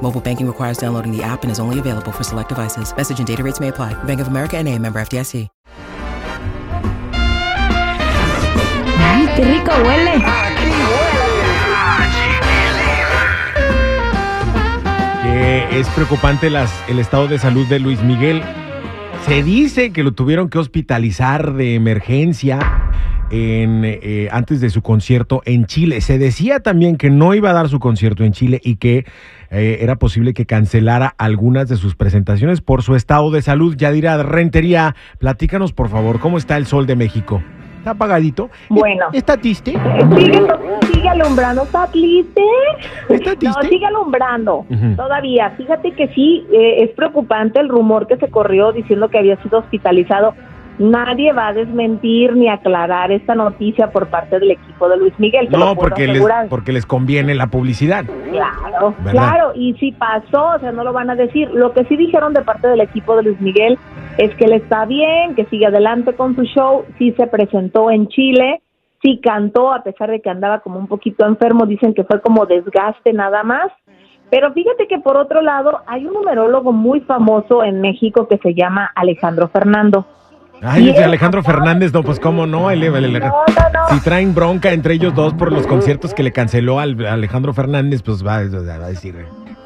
Mobile 0.00 0.20
banking 0.20 0.46
requires 0.46 0.78
downloading 0.78 1.14
the 1.14 1.22
app 1.22 1.42
and 1.42 1.50
is 1.50 1.58
only 1.58 1.78
available 1.78 2.12
for 2.12 2.24
select 2.24 2.48
devices. 2.48 2.94
Message 2.96 3.18
and 3.18 3.26
data 3.26 3.42
rates 3.42 3.60
may 3.60 3.68
apply. 3.68 3.94
Bank 4.04 4.20
of 4.20 4.28
America 4.28 4.56
and 4.56 4.66
a 4.66 4.78
member 4.78 5.00
FDIC. 5.00 5.48
¡Ay, 9.00 9.28
qué 9.36 9.44
rico 9.44 9.72
huele! 9.84 10.22
Que 15.22 15.80
es 15.80 15.88
preocupante 15.88 16.50
las, 16.50 16.72
el 16.88 16.98
estado 16.98 17.28
de 17.28 17.38
salud 17.38 17.66
de 17.66 17.78
Luis 17.78 18.02
Miguel. 18.02 18.42
Se 19.26 19.42
dice 19.42 19.92
que 19.92 20.02
lo 20.02 20.12
tuvieron 20.12 20.48
que 20.48 20.58
hospitalizar 20.58 21.52
de 21.54 21.74
emergencia 21.74 22.87
en, 23.30 23.82
eh, 23.84 24.28
antes 24.32 24.60
de 24.60 24.70
su 24.70 24.82
concierto 24.82 25.42
en 25.44 25.66
Chile. 25.66 26.00
Se 26.00 26.18
decía 26.18 26.60
también 26.60 26.96
que 26.96 27.10
no 27.10 27.34
iba 27.34 27.50
a 27.50 27.52
dar 27.52 27.68
su 27.68 27.78
concierto 27.78 28.24
en 28.24 28.32
Chile 28.32 28.60
y 28.62 28.76
que 28.76 29.04
eh, 29.50 29.78
era 29.80 29.96
posible 29.96 30.34
que 30.34 30.46
cancelara 30.46 31.14
algunas 31.18 31.68
de 31.68 31.76
sus 31.76 31.94
presentaciones 31.94 32.60
por 32.60 32.82
su 32.82 32.94
estado 32.96 33.30
de 33.30 33.42
salud. 33.42 33.76
Yadira 33.76 34.22
Rentería, 34.22 34.94
platícanos 35.18 35.72
por 35.72 35.88
favor, 35.88 36.20
¿cómo 36.20 36.38
está 36.38 36.56
el 36.56 36.66
sol 36.66 36.86
de 36.86 36.96
México? 36.96 37.42
¿Está 37.78 37.90
apagadito? 37.92 38.50
Bueno. 38.68 39.06
¿Está 39.12 39.36
triste? 39.36 39.72
Sigue, 40.16 40.42
sigue 40.92 41.08
alumbrando, 41.08 41.62
¿está 41.62 41.86
triste? 41.86 42.42
¿Está 43.08 43.30
No, 43.34 43.36
triste? 43.38 43.68
sigue 43.68 43.86
alumbrando 43.86 44.66
todavía. 44.96 45.50
Fíjate 45.56 45.92
que 45.92 46.08
sí, 46.08 46.44
eh, 46.52 46.82
es 46.82 46.90
preocupante 46.90 47.60
el 47.60 47.68
rumor 47.68 48.08
que 48.08 48.16
se 48.16 48.28
corrió 48.28 48.72
diciendo 48.72 49.08
que 49.08 49.18
había 49.18 49.40
sido 49.44 49.60
hospitalizado. 49.60 50.34
Nadie 50.78 51.32
va 51.32 51.48
a 51.48 51.52
desmentir 51.52 52.36
ni 52.36 52.48
aclarar 52.48 53.10
esta 53.10 53.34
noticia 53.34 53.90
por 53.90 54.06
parte 54.08 54.38
del 54.38 54.52
equipo 54.52 54.88
de 54.88 54.96
Luis 54.96 55.12
Miguel. 55.18 55.48
No, 55.50 55.74
porque 55.74 56.06
les, 56.06 56.22
porque 56.48 56.72
les 56.72 56.86
conviene 56.86 57.34
la 57.34 57.48
publicidad. 57.48 58.04
Claro, 58.30 58.94
¿Verdad? 58.98 59.12
claro, 59.12 59.52
y 59.56 59.74
si 59.74 59.90
pasó, 59.92 60.54
o 60.54 60.58
sea, 60.60 60.70
no 60.70 60.84
lo 60.84 60.92
van 60.92 61.10
a 61.10 61.16
decir. 61.16 61.50
Lo 61.50 61.72
que 61.72 61.84
sí 61.86 61.96
dijeron 61.96 62.32
de 62.32 62.42
parte 62.42 62.68
del 62.68 62.80
equipo 62.80 63.16
de 63.16 63.24
Luis 63.24 63.40
Miguel 63.40 63.76
es 64.18 64.32
que 64.36 64.44
él 64.44 64.52
está 64.52 64.84
bien, 64.84 65.34
que 65.34 65.46
sigue 65.46 65.66
adelante 65.66 66.14
con 66.14 66.36
su 66.36 66.44
show, 66.44 66.84
sí 66.96 67.12
se 67.16 67.26
presentó 67.26 67.90
en 67.90 68.06
Chile, 68.08 68.62
sí 69.02 69.20
cantó, 69.20 69.72
a 69.72 69.82
pesar 69.82 70.10
de 70.10 70.20
que 70.20 70.30
andaba 70.30 70.60
como 70.60 70.78
un 70.78 70.86
poquito 70.86 71.26
enfermo, 71.26 71.66
dicen 71.66 71.92
que 71.92 72.04
fue 72.04 72.20
como 72.20 72.46
desgaste 72.46 73.12
nada 73.12 73.42
más. 73.42 73.66
Pero 74.30 74.52
fíjate 74.52 74.86
que 74.86 74.98
por 74.98 75.16
otro 75.16 75.40
lado, 75.40 75.80
hay 75.86 76.06
un 76.06 76.12
numerólogo 76.12 76.72
muy 76.72 77.00
famoso 77.00 77.64
en 77.64 77.80
México 77.80 78.28
que 78.28 78.38
se 78.38 78.54
llama 78.54 78.92
Alejandro 78.94 79.48
Fernando. 79.48 80.06
Ay, 80.62 80.90
Alejandro 80.96 81.42
Fernández, 81.42 81.92
no, 81.92 82.02
pues 82.02 82.18
cómo 82.18 82.46
no, 82.46 82.70
No, 82.70 82.70
no, 82.70 83.10
no. 83.20 83.88
si 83.90 84.00
traen 84.00 84.34
bronca 84.34 84.72
entre 84.72 84.94
ellos 84.94 85.14
dos 85.14 85.34
por 85.34 85.52
los 85.52 85.66
conciertos 85.66 86.14
que 86.14 86.22
le 86.22 86.32
canceló 86.32 86.80
al 86.80 87.04
Alejandro 87.06 87.52
Fernández, 87.52 88.02
pues 88.02 88.26
va, 88.26 88.38
va 88.42 88.84
a 88.84 88.88
decir, 88.88 89.14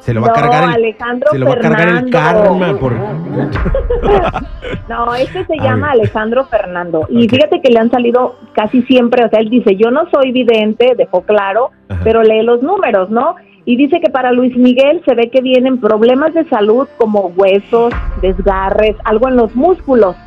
se 0.01 0.13
lo 0.13 0.21
va 0.21 0.27
a 0.27 0.33
cargar 0.33 0.63
el, 0.65 0.69
Alejandro 0.75 1.29
se 1.31 1.39
lo 1.39 1.45
va 1.47 1.53
a 1.53 1.59
cargar 1.59 1.87
el 1.87 2.11
Fernando. 2.11 2.11
karma 2.11 2.77
por 2.79 2.93
No, 4.89 5.15
este 5.15 5.45
se 5.45 5.55
llama 5.61 5.91
Alejandro 5.91 6.45
Fernando. 6.45 7.07
Y 7.09 7.27
fíjate 7.29 7.61
que 7.61 7.71
le 7.71 7.79
han 7.79 7.89
salido 7.89 8.35
casi 8.53 8.81
siempre, 8.83 9.23
o 9.25 9.29
sea, 9.29 9.39
él 9.39 9.49
dice, 9.49 9.75
yo 9.75 9.91
no 9.91 10.09
soy 10.11 10.31
vidente, 10.31 10.93
dejó 10.97 11.21
claro, 11.21 11.71
Ajá. 11.89 12.01
pero 12.03 12.21
lee 12.21 12.43
los 12.43 12.61
números, 12.61 13.09
¿no? 13.09 13.35
Y 13.65 13.77
dice 13.77 14.01
que 14.01 14.09
para 14.11 14.33
Luis 14.33 14.55
Miguel 14.57 15.01
se 15.05 15.15
ve 15.15 15.29
que 15.29 15.41
vienen 15.41 15.79
problemas 15.79 16.33
de 16.33 16.43
salud 16.49 16.85
como 16.97 17.27
huesos, 17.37 17.93
desgarres, 18.21 18.97
algo 19.05 19.29
en 19.29 19.37
los 19.37 19.55
músculos. 19.55 20.17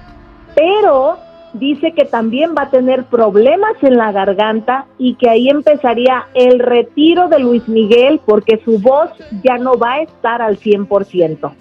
Pero 0.57 1.19
dice 1.53 1.93
que 1.93 2.05
también 2.05 2.55
va 2.57 2.63
a 2.63 2.71
tener 2.71 3.05
problemas 3.05 3.73
en 3.83 3.97
la 3.97 4.11
garganta 4.11 4.87
y 4.99 5.15
que 5.15 5.31
ahí 5.31 5.49
empezaría 5.49 6.27
el 6.35 6.59
retiro 6.59 7.29
de 7.29 7.39
Luis 7.39 7.69
Miguel 7.69 8.21
porque 8.25 8.61
su 8.65 8.79
voz 8.79 9.11
ya 9.45 9.59
no 9.59 9.79
va 9.79 9.95
a 9.95 10.01
estar 10.01 10.43
al 10.43 10.59
100%. 10.59 11.53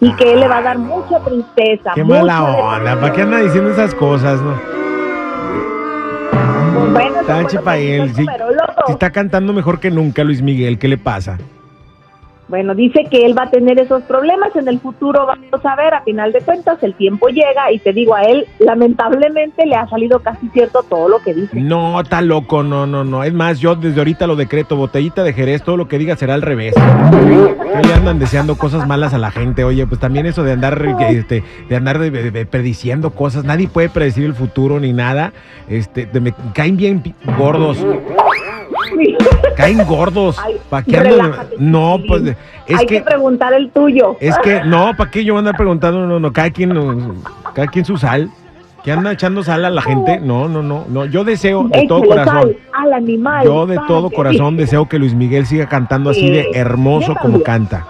Y 0.00 0.12
que 0.16 0.32
él 0.32 0.40
le 0.40 0.48
va 0.48 0.58
a 0.58 0.62
dar 0.62 0.78
mucha 0.78 1.20
tristeza. 1.20 1.92
qué 1.94 2.04
mucha 2.04 2.20
mala 2.20 2.44
onda. 2.44 3.00
¿para 3.00 3.12
qué 3.12 3.22
anda 3.22 3.38
diciendo 3.38 3.70
esas 3.70 3.94
cosas, 3.94 4.40
no? 4.40 4.54
Bueno, 6.92 7.20
que 7.26 7.56
dijo 7.56 7.70
él, 7.70 8.14
sí. 8.14 8.26
está 8.88 9.10
cantando 9.10 9.52
mejor 9.52 9.80
que 9.80 9.90
nunca 9.90 10.24
Luis 10.24 10.42
Miguel, 10.42 10.78
¿qué 10.78 10.88
le 10.88 10.98
pasa? 10.98 11.38
Bueno, 12.54 12.72
dice 12.76 13.04
que 13.10 13.26
él 13.26 13.36
va 13.36 13.42
a 13.42 13.50
tener 13.50 13.80
esos 13.80 14.04
problemas 14.04 14.54
en 14.54 14.68
el 14.68 14.78
futuro, 14.78 15.26
vamos 15.26 15.66
a 15.66 15.74
ver, 15.74 15.92
a 15.92 16.02
final 16.02 16.30
de 16.30 16.40
cuentas 16.40 16.80
el 16.84 16.94
tiempo 16.94 17.26
llega 17.26 17.72
y 17.72 17.80
te 17.80 17.92
digo, 17.92 18.14
a 18.14 18.22
él 18.22 18.46
lamentablemente 18.60 19.66
le 19.66 19.74
ha 19.74 19.88
salido 19.88 20.20
casi 20.20 20.48
cierto 20.50 20.84
todo 20.84 21.08
lo 21.08 21.18
que 21.18 21.34
dice. 21.34 21.60
No, 21.60 22.00
está 22.00 22.20
loco, 22.22 22.62
no, 22.62 22.86
no, 22.86 23.02
no. 23.02 23.24
Es 23.24 23.32
más, 23.34 23.58
yo 23.58 23.74
desde 23.74 23.98
ahorita 24.00 24.28
lo 24.28 24.36
decreto, 24.36 24.76
botellita 24.76 25.24
de 25.24 25.32
Jerez, 25.32 25.64
todo 25.64 25.76
lo 25.76 25.88
que 25.88 25.98
diga 25.98 26.14
será 26.14 26.34
al 26.34 26.42
revés. 26.42 26.74
Que 26.76 27.88
le 27.88 27.92
andan 27.92 28.20
deseando 28.20 28.54
cosas 28.56 28.86
malas 28.86 29.12
a 29.14 29.18
la 29.18 29.32
gente. 29.32 29.64
Oye, 29.64 29.84
pues 29.88 30.00
también 30.00 30.26
eso 30.26 30.44
de 30.44 30.52
andar, 30.52 30.80
este, 31.10 31.42
de 31.68 31.74
andar 31.76 31.98
prediciendo 32.48 33.10
cosas, 33.10 33.42
nadie 33.42 33.66
puede 33.66 33.88
predecir 33.88 34.26
el 34.26 34.34
futuro 34.34 34.78
ni 34.78 34.92
nada. 34.92 35.32
Este, 35.68 36.06
me 36.20 36.32
caen 36.54 36.76
bien 36.76 37.02
pi- 37.02 37.14
caen 39.56 39.84
gordos. 39.86 40.36
Ay, 40.42 40.56
¿Para 40.70 40.82
qué 40.84 41.00
relájate, 41.00 41.56
No, 41.58 41.98
pues 42.06 42.22
es 42.66 42.78
Hay 42.78 42.86
que, 42.86 42.96
que 42.96 43.02
preguntar 43.02 43.52
el 43.52 43.70
tuyo. 43.70 44.16
es 44.20 44.36
que 44.38 44.62
no, 44.64 44.96
¿para 44.96 45.10
qué 45.10 45.24
yo 45.24 45.36
andar 45.38 45.56
preguntando? 45.56 46.06
No, 46.06 46.18
no, 46.20 46.32
cada 46.32 46.50
quien, 46.50 46.72
cada 47.54 47.66
quien 47.68 47.84
su 47.84 47.96
sal. 47.96 48.30
¿Qué 48.82 48.92
anda 48.92 49.12
echando 49.12 49.42
sal 49.42 49.64
a 49.64 49.70
la 49.70 49.80
gente? 49.80 50.20
No, 50.20 50.46
no, 50.46 50.62
no, 50.62 50.84
no. 50.86 51.06
Yo 51.06 51.24
deseo 51.24 51.66
de 51.68 51.86
todo 51.88 52.02
corazón. 52.04 52.54
al 52.74 52.92
animal. 52.92 53.42
Yo 53.42 53.64
de 53.66 53.80
todo 53.88 54.10
que- 54.10 54.16
corazón 54.16 54.58
deseo 54.58 54.86
que 54.90 54.98
Luis 54.98 55.14
Miguel 55.14 55.46
siga 55.46 55.66
cantando 55.70 56.10
así 56.10 56.28
de 56.28 56.50
hermoso 56.52 57.14
como 57.14 57.42
canta. 57.42 57.86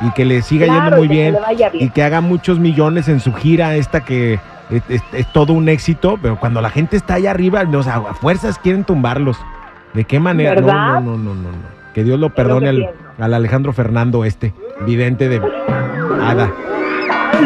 Y 0.00 0.12
que 0.12 0.24
le 0.24 0.42
siga 0.42 0.66
Claro, 0.66 0.82
yendo 0.82 0.96
muy 0.98 1.08
que 1.08 1.14
bien. 1.14 1.36
Y 1.80 1.90
que 1.90 2.04
haga 2.04 2.20
muchos 2.20 2.60
millones 2.60 3.08
en 3.08 3.18
su 3.18 3.32
gira 3.32 3.74
esta 3.74 4.04
que 4.04 4.34
es, 4.70 4.82
es- 4.88 5.02
es 5.12 5.32
todo 5.32 5.54
un 5.54 5.68
éxito. 5.68 6.16
Pero 6.22 6.38
cuando 6.38 6.60
la 6.60 6.70
gente 6.70 6.96
está 6.96 7.14
allá 7.14 7.32
arriba, 7.32 7.64
o 7.74 7.82
sea, 7.82 7.96
a 7.96 8.14
fuerzas 8.14 8.60
quieren 8.60 8.84
tumbarlos. 8.84 9.36
¿De 9.94 10.04
qué 10.04 10.20
manera? 10.20 10.54
No, 10.54 10.66
¿Verdad? 10.66 11.00
No, 11.00 11.00
no, 11.00 11.16
no, 11.16 11.34
no, 11.34 11.52
no. 11.52 11.78
Que 11.94 12.04
Dios 12.04 12.18
lo 12.18 12.30
perdone 12.30 12.68
al, 12.68 12.90
al 13.18 13.34
Alejandro 13.34 13.72
Fernando 13.72 14.24
este, 14.24 14.54
vidente 14.86 15.28
de 15.28 15.40
Ada. 16.22 16.52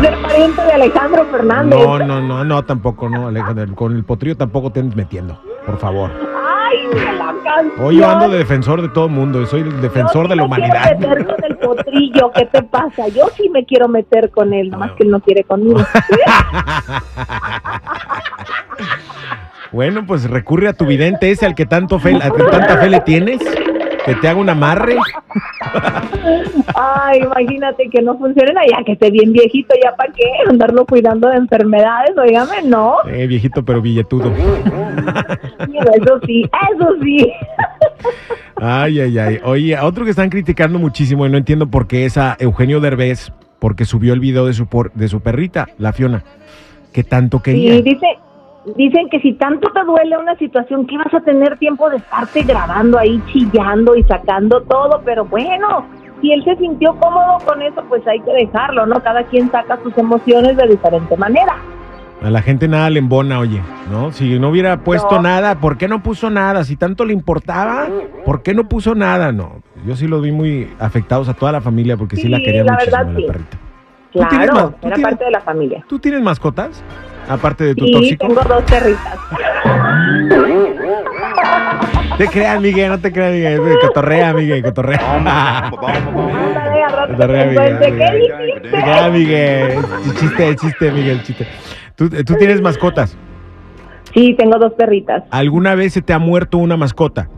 Ser 0.01 0.23
pariente 0.23 0.63
de 0.63 0.73
Alejandro 0.73 1.25
Fernández. 1.27 1.79
No, 1.79 1.99
no, 1.99 2.21
no, 2.21 2.45
no, 2.45 2.65
tampoco, 2.65 3.09
no, 3.09 3.29
Alejandro. 3.29 3.75
Con 3.75 3.97
el 3.97 4.05
potrillo 4.05 4.37
tampoco 4.37 4.71
te 4.71 4.81
andes 4.81 4.97
metiendo, 4.97 5.41
por 5.67 5.79
favor. 5.79 6.11
Ay, 6.11 6.89
la 6.95 7.35
canción. 7.45 7.87
Hoy 7.87 7.97
yo 7.99 8.09
ando 8.09 8.29
de 8.29 8.39
defensor 8.39 8.83
de 8.83 8.89
todo 8.89 9.07
el 9.07 9.13
mundo, 9.13 9.45
soy 9.47 9.61
el 9.61 9.81
defensor 9.81 10.25
Yo 10.25 10.31
de 10.31 10.37
la 10.37 10.43
me 10.43 10.47
humanidad. 10.47 10.97
Quiero 10.99 11.09
meter 11.09 11.27
con 11.27 11.45
el 11.45 11.57
potrillo, 11.57 12.33
¿qué 12.35 12.47
te 12.47 12.63
pasa? 12.63 13.09
Yo 13.09 13.29
sí 13.37 13.49
me 13.51 13.65
quiero 13.65 13.89
meter 13.89 14.31
con 14.31 14.53
él, 14.53 14.71
nomás 14.71 14.93
que 14.93 15.05
él 15.05 15.11
no 15.11 15.21
quiere 15.21 15.45
conmigo. 15.45 15.81
Bueno, 19.73 20.05
pues 20.07 20.29
recurre 20.29 20.69
a 20.69 20.73
tu 20.75 20.85
vidente 20.87 21.31
ese 21.31 21.47
al 21.47 21.55
que 21.55 21.65
tanto 21.67 21.99
fe, 21.99 22.13
que 22.13 22.43
tanta 22.51 22.77
fe 22.79 22.91
le 22.91 23.01
tienes, 23.01 23.39
que 24.05 24.15
te 24.17 24.29
haga 24.29 24.39
un 24.39 24.49
amarre. 24.51 24.97
Ay, 26.75 27.21
imagínate 27.23 27.89
que 27.91 28.03
no 28.03 28.19
funcionen 28.19 28.59
allá, 28.59 28.85
que 28.85 28.93
esté 28.93 29.11
bien 29.11 29.33
viejito, 29.33 29.75
ya 29.83 29.95
para 29.97 30.13
qué 30.13 30.25
andarlo 30.49 30.85
cuidando 30.87 31.29
de 31.29 31.37
enfermedades, 31.37 32.17
oígame, 32.19 32.63
no. 32.65 32.97
Eh, 33.09 33.27
viejito 33.27 33.65
pero 33.65 33.81
billetudo. 33.81 34.31
Eso 34.33 36.21
sí, 36.27 36.45
eso 36.75 36.89
sí. 37.03 37.33
Ay, 38.57 39.01
ay, 39.01 39.19
ay. 39.19 39.41
Oye, 39.45 39.75
a 39.77 39.85
otro 39.87 40.05
que 40.05 40.11
están 40.11 40.29
criticando 40.31 40.79
muchísimo 40.79 41.27
y 41.27 41.31
no 41.31 41.39
entiendo 41.39 41.67
por 41.69 41.87
qué 41.87 42.05
es 42.05 42.19
a 42.19 42.37
Eugenio 42.39 42.81
Derbez, 42.81 43.33
porque 43.59 43.85
subió 43.85 44.13
el 44.13 44.21
video 44.21 44.47
de 44.47 44.53
su, 44.53 44.67
por- 44.67 44.93
de 44.93 45.09
su 45.09 45.21
perrita, 45.21 45.69
la 45.79 45.93
Fiona, 45.93 46.23
que 46.93 47.03
tanto 47.05 47.41
quería. 47.43 47.75
Sí, 47.77 47.83
dice, 47.83 48.07
dicen 48.77 49.09
que 49.11 49.21
si 49.21 49.33
tanto 49.35 49.71
te 49.73 49.83
duele 49.85 50.17
una 50.19 50.37
situación, 50.37 50.87
que 50.87 50.97
vas 50.97 51.13
a 51.13 51.21
tener 51.21 51.59
tiempo 51.59 51.91
de 51.91 51.97
estarte 51.97 52.43
grabando 52.43 52.99
ahí, 52.99 53.21
chillando 53.33 53.97
y 53.97 54.03
sacando 54.05 54.63
todo, 54.63 55.03
pero 55.05 55.25
bueno, 55.25 55.87
si 56.21 56.33
él 56.33 56.43
se 56.45 56.57
sintió 56.57 56.95
cómodo 57.01 57.39
con 57.45 57.61
eso, 57.63 57.83
pues 57.89 58.07
hay 58.07 58.21
que 58.21 58.33
dejarlo, 58.33 58.87
¿no? 58.87 59.01
Cada 59.03 59.25
quien 59.25 59.51
saca 59.51 59.79
sus 59.83 59.97
emociones 59.99 60.57
de 60.57 60.69
diferente 60.69 61.17
manera. 61.17 61.57
A 62.23 62.31
la 62.31 62.41
gente 62.41 62.69
nada 62.69 62.89
le 62.89 63.01
embona, 63.01 63.41
oye, 63.41 63.61
¿no? 63.91 64.13
Si 64.13 64.39
no 64.39 64.51
hubiera 64.51 64.77
puesto 64.85 65.17
No. 65.17 65.23
nada, 65.23 65.57
¿por 65.57 65.77
qué 65.77 65.89
no 65.89 66.05
puso 66.05 66.31
nada? 66.31 66.63
Si 66.63 66.77
tanto 66.77 67.05
le 67.05 67.13
importaba, 67.13 67.89
¿por 68.25 68.45
qué 68.45 68.55
no 68.55 68.69
puso 68.69 68.95
nada? 68.95 69.33
No, 69.33 69.61
yo 69.85 69.97
sí 69.97 70.07
los 70.07 70.23
vi 70.23 70.31
muy 70.31 70.69
afectados 70.79 71.29
a 71.29 71.35
toda 71.35 71.51
la 71.51 71.61
familia 71.61 71.97
porque 71.97 72.15
sí, 72.15 72.29
la 72.29 72.37
Sí, 72.37 72.45
querían 72.45 72.67
la 72.67 72.73
muchísimo 72.75 72.97
verdad, 72.99 73.13
la 73.13 73.19
sí. 73.19 73.27
perrita. 73.27 73.57
¿Tú 74.13 74.19
tienes 74.29 74.51
Claro, 74.51 74.69
tú 74.81 74.87
era 74.87 74.95
tienes- 74.95 75.11
parte 75.11 75.25
de 75.25 75.31
la 75.33 75.41
familia. 75.41 75.85
¿Tú 75.89 75.99
tienes 75.99 76.23
mascotas? 76.23 76.85
Aparte 77.29 77.65
de 77.65 77.75
tu 77.75 77.85
Sí, 77.87 77.93
tóxico. 77.93 78.27
tengo 78.29 78.43
dos 78.43 78.63
perritas. 78.65 79.19
Te 82.19 82.27
creas, 82.29 82.61
Miguel, 82.61 82.91
no 82.91 82.99
te 83.01 83.11
creas, 83.13 83.33
Miguel. 83.33 83.79
Cotorrea, 83.81 84.33
Miguel, 84.35 84.63
cotorrea. 84.63 84.99
Al 85.17 85.25
rato 86.93 87.13
Cotorrea, 87.13 87.45
te 87.79 87.91
Miguel. 87.91 88.61
creas, 88.71 89.13
Miguel. 89.13 89.79
Chiste, 90.19 90.57
chiste, 90.57 90.91
Miguel, 90.93 91.23
chiste. 91.23 91.47
¿Tú, 91.97 92.09
tú 92.11 92.35
tienes 92.37 92.61
mascotas. 92.61 93.17
Sí, 94.13 94.35
tengo 94.37 94.59
dos 94.59 94.73
perritas. 94.75 95.23
¿Alguna 95.31 95.75
vez 95.75 95.95
se 95.95 96.03
te 96.03 96.13
ha 96.13 96.19
muerto 96.19 96.59
una 96.59 96.77
mascota? 96.77 97.29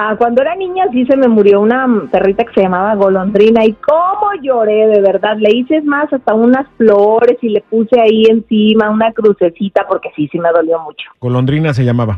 Ah, 0.00 0.14
cuando 0.16 0.42
era 0.42 0.54
niña 0.54 0.84
sí 0.92 1.04
se 1.06 1.16
me 1.16 1.26
murió 1.26 1.60
una 1.60 1.84
perrita 2.12 2.44
que 2.44 2.54
se 2.54 2.60
llamaba 2.62 2.94
Golondrina 2.94 3.64
y 3.64 3.72
cómo 3.72 4.30
lloré, 4.40 4.86
de 4.86 5.00
verdad. 5.00 5.36
Le 5.38 5.50
hice 5.56 5.82
más 5.82 6.12
hasta 6.12 6.34
unas 6.34 6.68
flores 6.76 7.36
y 7.42 7.48
le 7.48 7.62
puse 7.62 8.00
ahí 8.00 8.22
encima 8.30 8.90
una 8.90 9.10
crucecita 9.12 9.86
porque 9.88 10.10
sí, 10.14 10.28
sí 10.30 10.38
me 10.38 10.50
dolió 10.52 10.78
mucho. 10.78 11.10
Golondrina 11.20 11.74
se 11.74 11.84
llamaba. 11.84 12.16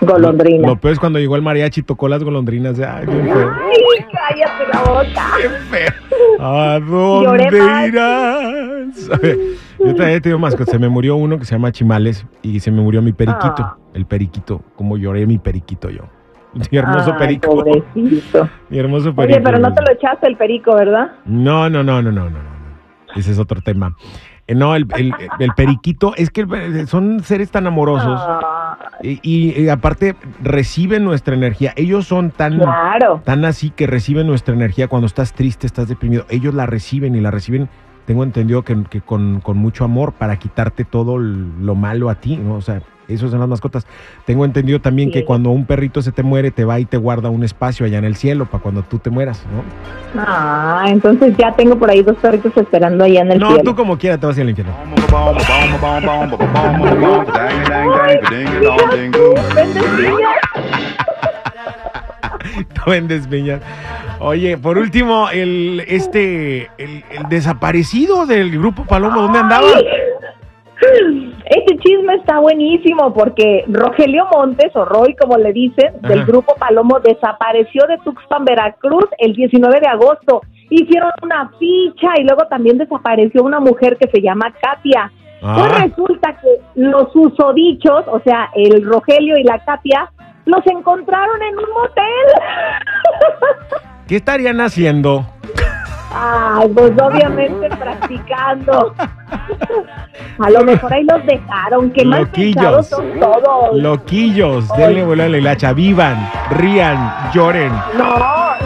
Golondrina. 0.00 0.66
Lo, 0.66 0.74
lo 0.74 0.80
peor 0.80 0.94
es 0.94 0.98
cuando 0.98 1.20
llegó 1.20 1.36
el 1.36 1.42
mariachi 1.42 1.80
y 1.80 1.84
tocó 1.84 2.08
las 2.08 2.24
golondrinas. 2.24 2.76
Ay, 2.80 3.06
bien 3.06 3.22
feo. 3.24 3.52
Ay, 3.52 4.06
cállate 4.12 4.72
la 4.72 4.80
boca. 4.80 5.30
Qué 5.40 5.48
feo. 5.48 5.92
¿A 6.40 6.80
Lloré 6.80 7.44
dónde 7.44 7.58
más. 7.62 7.88
irás? 7.88 9.10
A 9.12 9.16
ver, 9.18 9.38
Yo 9.78 9.86
también 9.94 10.08
he 10.10 10.20
tenido 10.20 10.40
mascotas. 10.40 10.72
Se 10.72 10.78
me 10.80 10.88
murió 10.88 11.14
uno 11.14 11.38
que 11.38 11.44
se 11.44 11.54
llama 11.54 11.70
Chimales 11.70 12.26
y 12.42 12.58
se 12.58 12.72
me 12.72 12.82
murió 12.82 13.00
mi 13.00 13.12
periquito. 13.12 13.54
Ah. 13.62 13.76
El 13.94 14.06
periquito. 14.06 14.60
Como 14.74 14.96
lloré 14.98 15.24
mi 15.24 15.38
periquito 15.38 15.88
yo. 15.88 16.02
Mi 16.70 16.78
hermoso 16.78 17.12
Ay, 17.12 17.18
perico. 17.18 17.50
pobrecito. 17.56 18.48
Mi 18.70 18.78
hermoso 18.78 19.14
perico. 19.14 19.34
Oye, 19.36 19.44
pero 19.44 19.58
no 19.58 19.72
te 19.74 19.82
lo 19.82 19.92
echaste 19.92 20.26
el 20.28 20.36
perico, 20.36 20.74
¿verdad? 20.74 21.12
No, 21.24 21.68
no, 21.70 21.82
no, 21.82 22.00
no, 22.02 22.10
no, 22.12 22.30
no. 22.30 22.38
Ese 23.16 23.32
es 23.32 23.38
otro 23.38 23.60
tema. 23.60 23.94
Eh, 24.46 24.54
no, 24.54 24.74
el, 24.76 24.86
el- 24.96 25.14
el 25.38 25.50
periquito, 25.56 26.12
es 26.16 26.30
que 26.30 26.42
el- 26.42 26.86
son 26.88 27.20
seres 27.22 27.50
tan 27.50 27.66
amorosos. 27.66 28.20
Y 29.02 29.68
aparte 29.68 30.16
reciben 30.42 31.04
nuestra 31.04 31.34
energía. 31.34 31.72
Ellos 31.76 32.06
son 32.06 32.30
tan, 32.30 32.58
claro. 32.58 33.22
tan 33.24 33.44
así 33.44 33.70
que 33.70 33.86
reciben 33.86 34.26
nuestra 34.26 34.54
energía 34.54 34.88
cuando 34.88 35.06
estás 35.06 35.32
triste, 35.32 35.66
estás 35.66 35.88
deprimido. 35.88 36.24
Ellos 36.28 36.54
la 36.54 36.66
reciben 36.66 37.14
y 37.14 37.20
la 37.20 37.30
reciben, 37.30 37.68
tengo 38.06 38.22
entendido 38.24 38.62
que, 38.62 38.76
que 38.90 39.00
con, 39.00 39.40
con 39.40 39.56
mucho 39.56 39.84
amor 39.84 40.12
para 40.12 40.36
quitarte 40.38 40.84
todo 40.84 41.18
lo 41.18 41.74
malo 41.74 42.10
a 42.10 42.16
ti, 42.16 42.36
¿no? 42.36 42.54
O 42.54 42.60
sea, 42.62 42.80
eso 43.08 43.28
son 43.28 43.40
las 43.40 43.48
mascotas. 43.48 43.86
Tengo 44.24 44.44
entendido 44.44 44.80
también 44.80 45.10
que 45.10 45.24
cuando 45.24 45.50
un 45.50 45.66
perrito 45.66 46.02
se 46.02 46.12
te 46.12 46.22
muere, 46.22 46.50
te 46.50 46.64
va 46.64 46.78
y 46.80 46.84
te 46.84 46.96
guarda 46.96 47.28
un 47.30 47.44
espacio 47.44 47.86
allá 47.86 47.98
en 47.98 48.04
el 48.04 48.16
cielo 48.16 48.46
para 48.46 48.62
cuando 48.62 48.82
tú 48.82 48.98
te 48.98 49.10
mueras, 49.10 49.44
¿no? 49.52 49.62
Ah, 50.20 50.84
entonces 50.88 51.36
ya 51.36 51.52
tengo 51.52 51.76
por 51.78 51.90
ahí 51.90 52.02
dos 52.02 52.16
perritos 52.16 52.56
esperando 52.56 53.04
allá 53.04 53.20
en 53.22 53.32
el 53.32 53.38
No, 53.38 53.48
cielo. 53.48 53.62
tú 53.64 53.74
como 53.76 53.98
quiera 53.98 54.18
te 54.18 54.26
vas 54.26 54.38
al 54.38 54.48
infierno. 54.48 54.72
No 62.76 62.84
vendes 62.92 63.26
piñas. 63.26 63.60
Oye, 64.20 64.56
por 64.58 64.78
último, 64.78 65.28
el 65.30 65.82
este 65.88 66.70
el, 66.78 67.04
el 67.10 67.28
desaparecido 67.28 68.26
del 68.26 68.52
grupo 68.58 68.84
Palomo, 68.84 69.22
¿dónde 69.22 69.38
andaba? 69.40 69.66
Chisme 71.84 72.14
está 72.14 72.38
buenísimo 72.38 73.12
porque 73.12 73.64
Rogelio 73.68 74.26
Montes, 74.32 74.74
o 74.74 74.86
Roy 74.86 75.14
como 75.16 75.36
le 75.36 75.52
dicen, 75.52 76.00
del 76.00 76.24
grupo 76.24 76.54
Palomo, 76.54 76.98
desapareció 77.00 77.86
de 77.86 77.98
Tuxpan, 77.98 78.44
Veracruz, 78.44 79.04
el 79.18 79.34
19 79.34 79.80
de 79.80 79.86
agosto. 79.86 80.40
Hicieron 80.70 81.10
una 81.22 81.50
ficha 81.58 82.08
y 82.18 82.24
luego 82.24 82.46
también 82.48 82.78
desapareció 82.78 83.42
una 83.42 83.60
mujer 83.60 83.98
que 83.98 84.08
se 84.10 84.22
llama 84.22 84.54
Katia. 84.62 85.12
Ah. 85.42 85.56
Pues 85.58 85.82
resulta 85.82 86.40
que 86.40 86.58
los 86.74 87.14
usodichos, 87.14 88.04
o 88.08 88.20
sea, 88.24 88.48
el 88.54 88.82
Rogelio 88.82 89.36
y 89.36 89.44
la 89.44 89.62
Katia, 89.62 90.10
los 90.46 90.66
encontraron 90.66 91.42
en 91.42 91.58
un 91.58 91.70
motel. 91.74 92.26
¿Qué 94.08 94.16
estarían 94.16 94.60
haciendo? 94.62 95.26
Ay, 96.16 96.68
pues 96.68 96.92
obviamente 97.00 97.68
practicando. 97.76 98.94
A 100.38 100.50
lo 100.50 100.64
mejor 100.64 100.92
ahí 100.92 101.04
los 101.04 101.26
dejaron. 101.26 101.90
Qué 101.90 102.04
mal 102.04 102.20
Loquillos. 102.20 102.86
son 102.88 103.18
todos. 103.18 103.76
Loquillos, 103.76 104.68
denle 104.76 105.04
vuelo 105.04 105.24
a 105.24 105.28
la 105.28 105.38
hilacha, 105.38 105.72
vivan, 105.72 106.30
rían, 106.50 107.30
lloren. 107.32 107.72
No, 107.96 108.16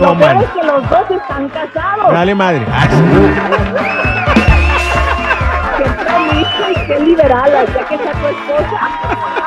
lo 0.00 0.18
peor 0.18 0.36
es 0.42 0.50
que 0.50 0.62
los 0.62 0.90
dos 0.90 1.10
están 1.10 1.48
casados. 1.48 2.12
Dale 2.12 2.34
madre. 2.34 2.66
Qué 5.78 5.84
promiso 5.84 6.70
y 6.70 6.86
qué 6.86 7.00
liberal, 7.00 7.50
o 7.68 7.72
sea 7.72 7.84
que 7.84 7.98
sea 7.98 8.12
tu 8.12 8.26
esposa. 8.26 9.37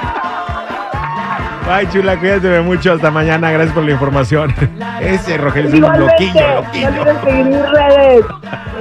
Ay, 1.72 1.88
chula, 1.92 2.18
cuídate 2.18 2.60
mucho. 2.62 2.94
Hasta 2.94 3.10
mañana. 3.12 3.50
Gracias 3.52 3.74
por 3.74 3.84
la 3.84 3.92
información. 3.92 4.54
Ese 5.02 5.38
Rogelio 5.38 5.70
es 5.70 5.74
un 5.76 5.80
Igualmente, 5.80 6.12
loquillo, 6.26 6.48
no 6.48 6.56
loquillo. 6.62 6.88
olviden 6.90 7.22
seguir 7.24 7.46
mis 7.46 7.72
redes. 7.72 8.26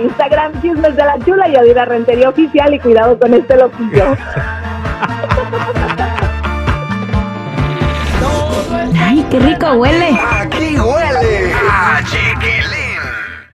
Instagram, 0.03 0.63
Chismes 0.63 0.97
de 0.97 1.05
la 1.05 1.19
Chula 1.25 1.49
y 1.49 1.57
Adira 1.57 1.85
Rentería 1.85 2.29
Oficial. 2.29 2.75
Y 2.75 2.79
cuidado 2.81 3.19
con 3.19 3.35
este 3.35 3.57
loquillo. 3.57 4.17
Ay, 9.03 9.27
qué 9.31 9.39
rico 9.41 9.73
huele. 9.75 10.19
Aquí 10.41 10.79
huele 10.79 11.53